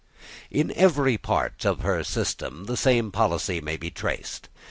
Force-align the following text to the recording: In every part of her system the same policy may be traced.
In 0.49 0.71
every 0.71 1.19
part 1.19 1.63
of 1.63 1.81
her 1.81 2.03
system 2.03 2.63
the 2.65 2.75
same 2.75 3.11
policy 3.11 3.61
may 3.61 3.77
be 3.77 3.91
traced. 3.91 4.49